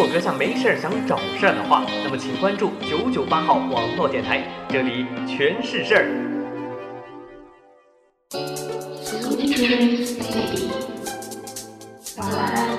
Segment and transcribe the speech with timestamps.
[0.00, 6.08] 果阁下没事儿想找事儿的话，那么请关注九九八号网络电台，这里全是事儿。
[12.16, 12.69] 晚安，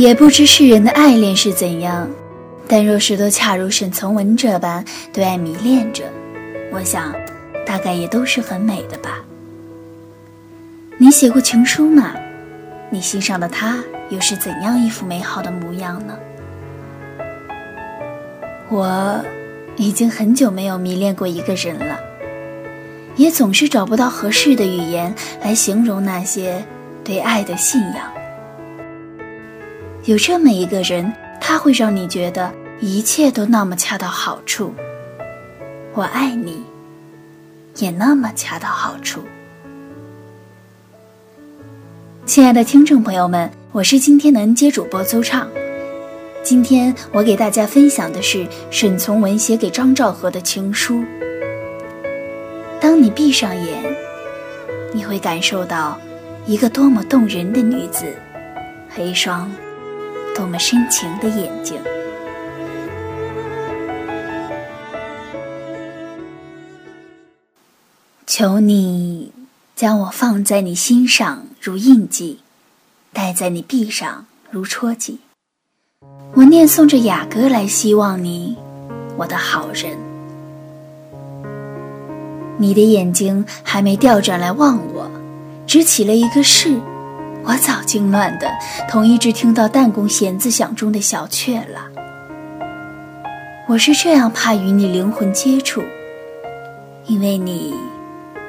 [0.00, 2.08] 也不知世人的爱恋是怎样，
[2.66, 4.82] 但若是都恰如沈从文这般
[5.12, 6.04] 对爱迷恋着，
[6.72, 7.14] 我想，
[7.66, 9.18] 大概也都是很美的吧。
[10.96, 12.14] 你写过情书吗？
[12.88, 13.78] 你心上的他
[14.08, 16.16] 又是怎样一副美好的模样呢？
[18.70, 19.22] 我
[19.76, 22.00] 已经很久没有迷恋过一个人了，
[23.16, 26.64] 也总是找不到合适的语言来形容那些
[27.04, 28.19] 对爱的信仰。
[30.04, 34.72] 有这么一个人，他会让你觉得一切都那么恰到好处。
[35.92, 36.62] 我爱你，
[37.76, 39.20] 也那么恰到好处。
[42.24, 45.46] 亲爱的听众朋友们，我是今天的接主播邹畅。
[46.42, 51.04] 今天我给大家分享的是沈从文写给张兆和的情书。
[52.80, 53.82] 当你闭上眼，
[54.94, 56.00] 你会感受到
[56.46, 58.06] 一个多么动人的女子，
[58.88, 59.50] 和一双。
[60.34, 61.78] 多么深情的眼睛！
[68.26, 69.32] 求你
[69.74, 72.40] 将我放在你心上如印记，
[73.12, 75.18] 戴在你臂上如戳记。
[76.34, 78.56] 我念诵着雅歌来希望你，
[79.16, 79.98] 我的好人。
[82.56, 85.10] 你的眼睛还没调转来望我，
[85.66, 86.80] 只起了一个誓。
[87.42, 88.48] 我早惊乱的，
[88.88, 91.88] 同一只听到弹弓弦子响中的小雀了。
[93.66, 95.82] 我是这样怕与你灵魂接触，
[97.06, 97.74] 因为你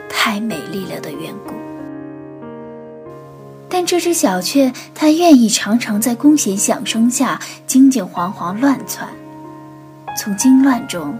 [0.09, 1.53] 太美丽了的缘故。
[3.69, 9.07] 但这只小雀，它愿意常常在弓弦响声下惊惊惶惶乱窜，
[10.19, 11.17] 从惊乱中，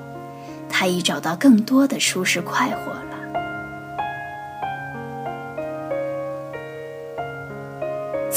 [0.70, 3.11] 它已找到更多的舒适快活了。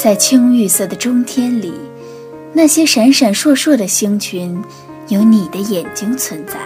[0.05, 1.73] 在青玉色的中天里，
[2.53, 4.63] 那些闪闪烁烁的星群，
[5.07, 6.59] 有你的眼睛存在。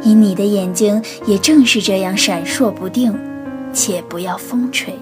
[0.00, 3.14] 以你的眼睛也正是这样闪烁不定，
[3.74, 4.98] 且不要风吹。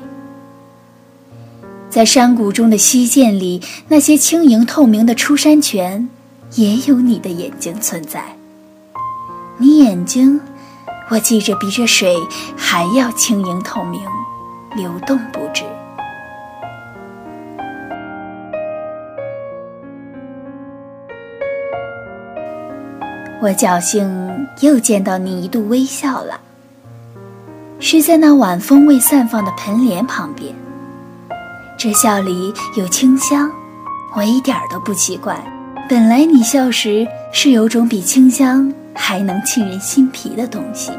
[1.89, 6.09] 在山谷中的溪涧里，那些轻盈透明的出山泉，
[6.57, 8.35] 也有你的眼睛存在。
[9.59, 10.41] 你眼睛，
[11.09, 12.17] 我记着比这水
[12.57, 14.01] 还要轻盈透明，
[14.75, 15.63] 流动不止。
[23.43, 26.41] 我侥幸又见到你一度微笑了，
[27.81, 30.55] 是在那晚风未散放的盆莲旁边。
[31.77, 33.51] 这笑里有清香，
[34.15, 35.37] 我一点都不奇怪。
[35.89, 40.93] 本来你笑时是有种比清香还能沁人心脾的东西。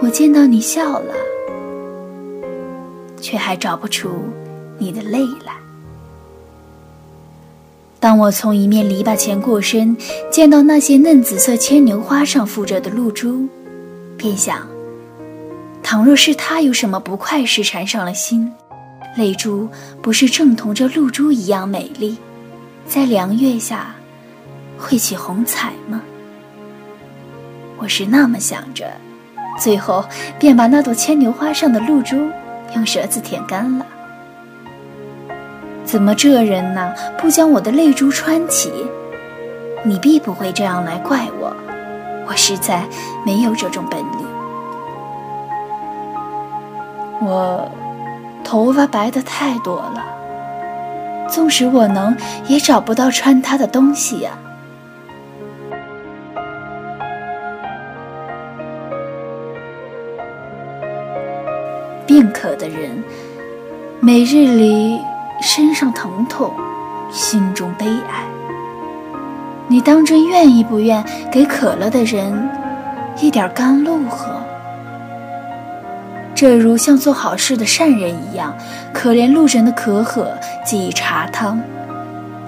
[0.00, 1.14] 我见到你笑了，
[3.20, 4.24] 却还找不出
[4.78, 5.52] 你的泪来。
[8.00, 9.96] 当我从一面篱笆前过身，
[10.30, 13.48] 见到那些嫩紫色牵牛花上附着的露珠，
[14.16, 14.66] 便想：
[15.82, 18.52] 倘若是他有什么不快事缠上了心，
[19.16, 19.68] 泪珠
[20.00, 22.16] 不是正同这露珠一样美丽，
[22.86, 23.96] 在凉月下
[24.78, 26.00] 会起红彩吗？
[27.78, 28.86] 我是那么想着，
[29.58, 30.04] 最后
[30.38, 32.16] 便把那朵牵牛花上的露珠
[32.76, 33.84] 用舌子舔干了。
[35.88, 36.92] 怎么这人呢？
[37.16, 38.70] 不将我的泪珠穿起？
[39.82, 41.50] 你必不会这样来怪我，
[42.26, 42.86] 我实在
[43.24, 44.26] 没有这种本领。
[47.22, 47.66] 我
[48.44, 50.04] 头发白的太多了，
[51.26, 52.14] 纵使我能，
[52.48, 54.32] 也找不到穿它的东西呀。
[62.06, 63.02] 病渴的人，
[64.00, 65.00] 每日里。
[65.40, 66.52] 身上疼痛，
[67.10, 68.24] 心中悲哀。
[69.66, 72.48] 你当真愿意不愿给渴了的人
[73.20, 74.40] 一点甘露喝？
[76.34, 78.54] 这如像做好事的善人一样，
[78.92, 80.32] 可怜路人的渴渴，
[80.64, 81.60] 给予茶汤，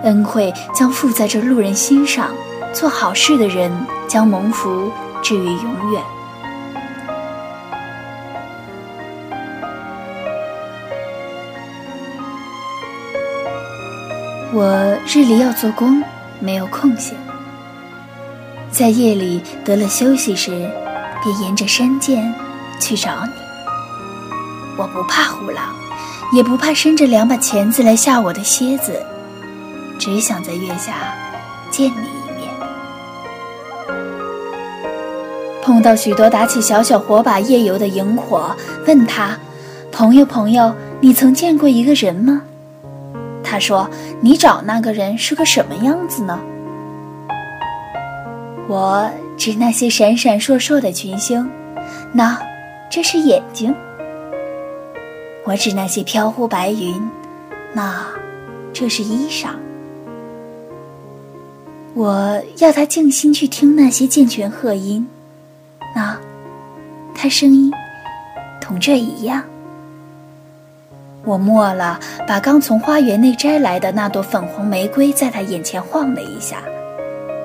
[0.05, 2.29] 恩惠将附在这路人心上。
[2.73, 3.69] 做好事的人
[4.07, 6.01] 将蒙福至于永远。
[14.53, 16.03] 我日里要做工，
[16.41, 17.17] 没有空闲。
[18.73, 20.51] 在夜里得了休息时，
[21.23, 22.35] 便沿着山涧
[22.81, 23.33] 去找你。
[24.77, 25.67] 我不怕虎狼，
[26.33, 29.01] 也不怕伸着两把钳子来吓我的蝎子，
[30.01, 31.15] 只想在月下
[31.71, 32.51] 见你一面。
[35.63, 39.39] 碰到许多打起小小火把夜游的萤火，问他
[39.93, 42.43] ：“朋友，朋友，你曾见过一个人吗？”
[43.51, 43.91] 他说
[44.23, 46.39] ：“你找那个人是个什么样子呢？”
[48.69, 51.51] 我指那些闪闪烁烁的群星，
[52.13, 52.41] 那，
[52.89, 53.75] 这是眼睛。
[55.45, 56.95] 我指那些飘忽白云，
[57.73, 58.07] 那，
[58.73, 59.49] 这是衣裳。
[61.95, 65.05] 我要他静心去听那些健全鹤音，
[65.97, 66.17] 那，
[67.17, 67.73] 他声音
[68.61, 69.43] 同这一样。
[71.25, 76.63] 我默了，把刚从花园内摘来的那朵粉红玫瑰在他眼前晃了一下，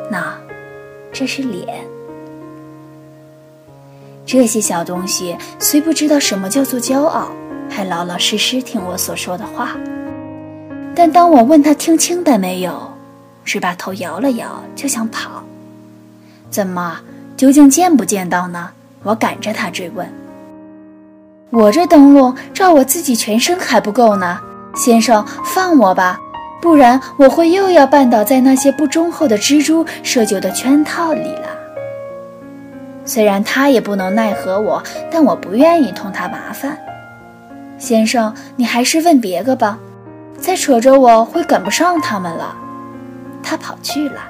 [0.10, 0.34] 那。
[1.18, 1.66] 这是脸。
[4.26, 7.30] 这些小东西虽不知道什么叫做骄傲，
[7.70, 9.78] 还老老实实听我所说的话。
[10.94, 12.92] 但当我问他听清的没有，
[13.46, 15.42] 只把头摇了摇，就想跑。
[16.50, 17.00] 怎么，
[17.38, 18.72] 究竟见不见到呢？
[19.04, 20.06] 我赶着他追问。
[21.52, 24.40] 我这灯笼照我自己全身还不够呢，
[24.76, 26.20] 先生，放我吧。
[26.62, 31.50] 不然我会又要绊倒在那些不忠厚的蜘蛛设就的圈套里了。
[33.06, 34.82] 虽然他也不能奈何我，
[35.12, 36.76] 但我不愿意同他麻烦。
[37.78, 39.78] 先生，你还是问别个吧，
[40.40, 42.56] 再扯着我会赶不上他们了。
[43.44, 44.22] 他跑去了，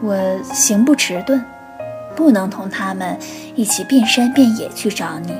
[0.00, 1.44] 我行不迟钝，
[2.20, 3.18] 不能同他们
[3.56, 5.32] 一起遍山遍野去找你。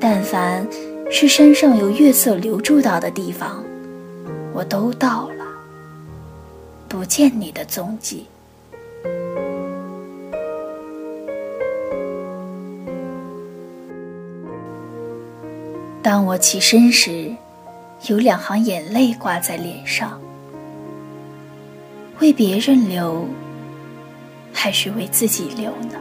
[0.00, 0.64] 但凡。
[1.08, 3.62] 是山上有月色留住到的地方，
[4.52, 5.44] 我都到了，
[6.88, 8.26] 不见你的踪迹。
[16.02, 17.32] 当我起身时，
[18.08, 20.20] 有两行眼泪挂在脸上，
[22.18, 23.28] 为别人流，
[24.58, 25.98] 还是为自己留呢？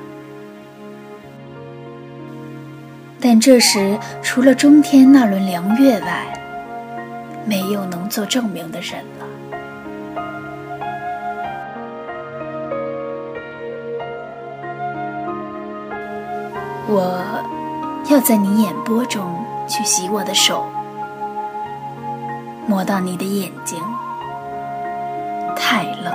[3.20, 6.26] 但这时，除了中天那轮凉月外，
[7.46, 9.26] 没有能做证明的人了。
[16.88, 17.20] 我
[18.10, 20.66] 要在你眼波中去洗我的手，
[22.68, 23.82] 摸到你的眼睛，
[25.56, 26.14] 太冷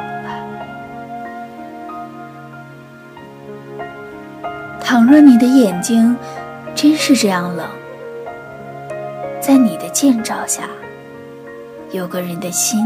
[5.00, 6.14] 倘若你的眼睛。
[6.74, 7.66] 真是这样冷，
[9.40, 10.68] 在你的见照下，
[11.90, 12.78] 有个人的心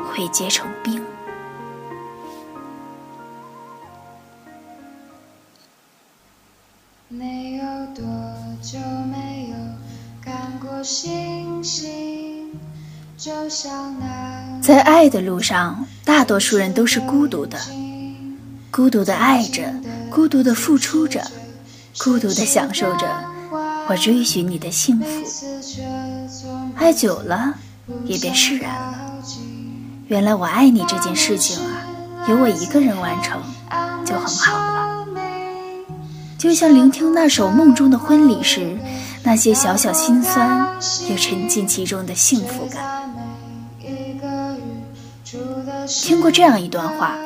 [0.00, 1.00] 会结成冰。
[7.08, 7.64] 没有
[7.94, 8.04] 多
[8.60, 8.76] 久
[9.12, 9.56] 没有
[10.20, 12.52] 看过星星，
[13.16, 17.56] 就像那在爱的路上，大多数人都是孤独的，
[18.72, 19.62] 孤独的爱着，
[20.14, 21.20] 孤独的付出着。
[21.98, 23.08] 孤独的享受着
[23.88, 25.06] 我追寻你的幸福，
[26.76, 27.54] 爱久了
[28.04, 28.94] 也便释然了。
[30.08, 31.86] 原来我爱你这件事情啊，
[32.28, 33.40] 由我一个人完成
[34.04, 35.06] 就很好了。
[36.38, 38.76] 就像聆听那首《梦中的婚礼》时，
[39.22, 40.76] 那些小小心酸
[41.08, 43.12] 又沉浸其中的幸福感。
[45.86, 47.16] 听过这样一段话：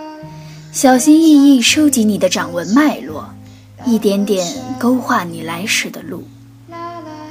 [0.70, 3.28] 小心翼翼收集你的掌纹脉络。
[3.84, 4.44] 一点点
[4.78, 6.26] 勾画你来时的路，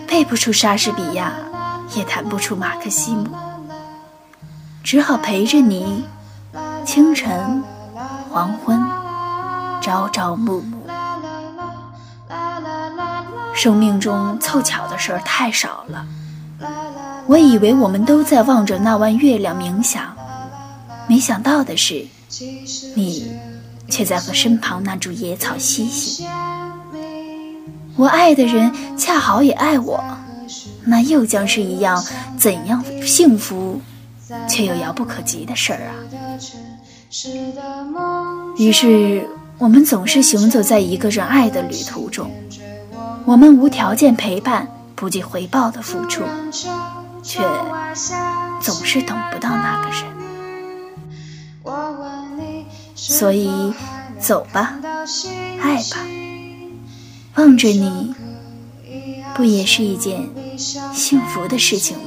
[0.07, 1.33] 背不出莎士比亚，
[1.93, 3.27] 也弹不出马克西姆，
[4.81, 6.05] 只好陪着你，
[6.85, 7.61] 清晨、
[8.31, 8.81] 黄昏、
[9.81, 10.77] 朝朝暮暮。
[13.53, 16.07] 生命中凑巧的事儿太少了，
[17.27, 20.15] 我以为我们都在望着那弯月亮冥想，
[21.07, 22.07] 没想到的是，
[22.95, 23.31] 你。
[23.89, 26.27] 却在和身旁那株野草嬉戏。
[27.95, 30.03] 我爱的人恰好也爱我，
[30.83, 32.03] 那又将是一样
[32.37, 33.79] 怎样幸福，
[34.49, 35.95] 却又遥不可及的事儿啊！
[38.57, 39.25] 于是
[39.57, 42.29] 我们总是行走在一个人爱的旅途中，
[43.23, 46.23] 我们无条件陪伴，不计回报的付出，
[47.23, 47.39] 却
[48.61, 50.16] 总是等不到那个人。
[53.17, 53.73] 所以，
[54.19, 54.75] 走吧，
[55.59, 55.97] 爱吧，
[57.33, 58.13] 望着你，
[59.33, 60.29] 不也是一件
[60.93, 61.97] 幸福的事情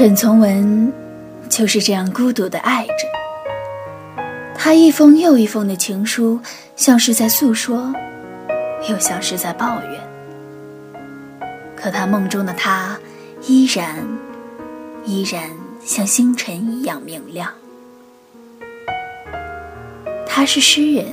[0.00, 0.90] 沈从文
[1.50, 4.22] 就是这样孤独的爱着。
[4.54, 6.40] 他一封又一封的情书，
[6.74, 7.94] 像是在诉说，
[8.88, 10.00] 又像是在抱怨。
[11.76, 12.98] 可他梦中的他，
[13.46, 14.02] 依然，
[15.04, 15.50] 依然
[15.84, 17.52] 像星辰一样明亮。
[20.26, 21.08] 他是诗人，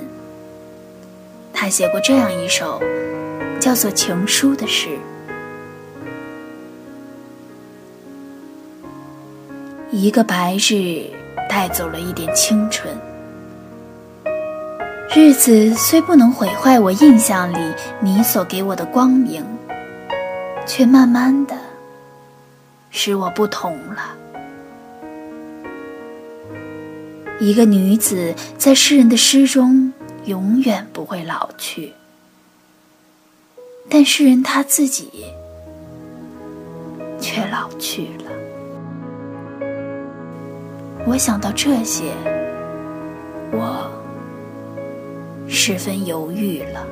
[1.53, 2.81] 他写过这样一首
[3.59, 4.97] 叫做《情书》的诗。
[9.99, 11.09] 一个白日
[11.49, 12.95] 带走了一点青春，
[15.15, 19.43] 日子虽不能毁坏我印象里你所给我的光明，
[20.67, 21.55] 却慢慢的
[22.91, 24.15] 使我不同了。
[27.39, 29.91] 一个女子在诗人的诗中
[30.25, 31.91] 永远不会老去，
[33.89, 35.25] 但诗人他自己
[37.19, 38.36] 却老去了。
[41.09, 42.11] 我想到这些，
[43.53, 43.89] 我
[45.47, 46.85] 十分犹豫了。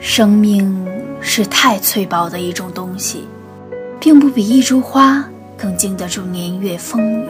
[0.00, 0.84] 生命
[1.20, 3.28] 是太脆薄的一种东西，
[4.00, 5.24] 并不比一株花
[5.56, 7.28] 更经得住年月风雨。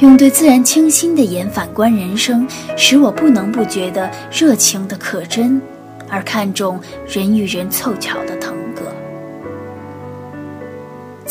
[0.00, 2.44] 用对自然清新的眼反观人生，
[2.76, 5.62] 使我不能不觉得热情的可真，
[6.10, 8.52] 而看重人与人凑巧的疼。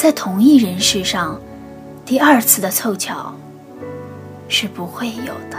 [0.04, 1.40] 在同一人世上，
[2.06, 3.34] 第二次的凑巧
[4.50, 5.58] 是不会有的。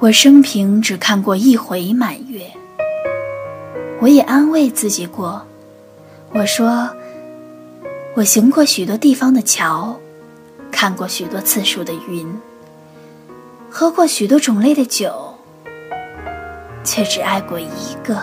[0.00, 2.50] 我生平只看过一回满月，
[4.00, 5.40] 我也安慰自己过。
[6.32, 6.90] 我说，
[8.16, 9.96] 我行过许多地方的桥，
[10.72, 12.26] 看过许多次数的云。
[13.74, 15.34] 喝过许多种类的酒，
[16.84, 18.22] 却只爱过一个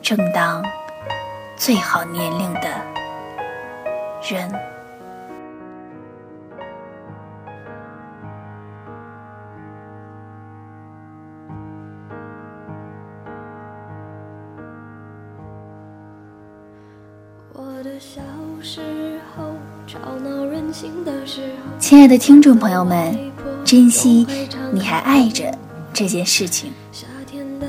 [0.00, 0.64] 正当
[1.56, 2.70] 最好年龄的
[4.26, 4.50] 人。
[21.78, 23.14] 亲爱的听众朋友们，
[23.64, 24.26] 珍惜
[24.72, 25.50] 你还爱着
[25.92, 26.70] 这件事情。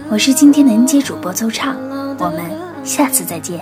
[0.09, 1.77] 我是今天的 N 姐主播邹畅，
[2.19, 2.41] 我们
[2.83, 3.61] 下次再见。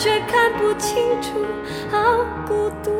[0.00, 1.44] 却看不清楚，
[1.90, 2.99] 好孤独。